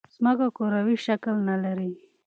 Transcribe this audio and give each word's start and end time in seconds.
ځمکه 0.15 0.47
کروی 0.57 0.95
شکل 1.05 1.35
نه 1.49 1.55
لري. 1.63 1.91